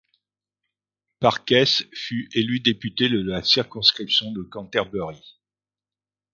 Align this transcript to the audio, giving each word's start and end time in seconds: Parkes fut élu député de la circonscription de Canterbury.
Parkes 1.19 1.83
fut 1.93 2.27
élu 2.33 2.59
député 2.59 3.07
de 3.07 3.19
la 3.21 3.43
circonscription 3.43 4.31
de 4.31 4.41
Canterbury. 4.41 5.21